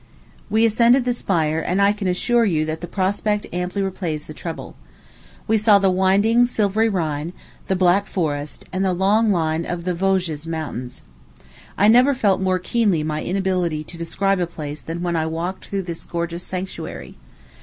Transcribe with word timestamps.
We 0.49 0.65
ascended 0.65 1.05
the 1.05 1.13
spire, 1.13 1.59
and 1.59 1.79
I 1.79 1.93
can 1.93 2.07
assure 2.07 2.43
you 2.43 2.65
that 2.65 2.81
the 2.81 2.87
prospect 2.87 3.45
amply 3.53 3.83
repays 3.83 4.25
the 4.25 4.33
trouble. 4.33 4.75
We 5.47 5.59
saw 5.59 5.77
the 5.77 5.91
winding, 5.91 6.47
silvery 6.47 6.89
Rhine, 6.89 7.33
the 7.67 7.75
Black 7.75 8.07
Forest, 8.07 8.65
and 8.73 8.83
the 8.83 8.93
long 8.93 9.31
line 9.31 9.63
of 9.63 9.83
the 9.83 9.93
Vosges 9.93 10.47
Mountains. 10.47 11.03
I 11.77 11.87
never 11.87 12.15
felt 12.15 12.41
more 12.41 12.57
keenly 12.57 13.03
my 13.03 13.21
inability 13.21 13.83
to 13.83 13.97
describe 13.99 14.39
a 14.39 14.47
place 14.47 14.81
than 14.81 15.03
when 15.03 15.15
I 15.15 15.27
walked 15.27 15.65
through 15.65 15.83
this 15.83 16.03
gorgeous 16.05 16.41
sanctuary. 16.43 17.17